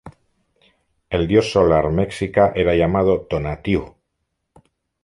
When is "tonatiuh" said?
3.29-3.95